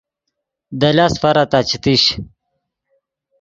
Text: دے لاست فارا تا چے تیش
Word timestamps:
دے 0.79 0.89
لاست 0.97 1.15
فارا 1.21 1.43
تا 1.51 1.59
چے 1.67 1.77
تیش 1.83 2.03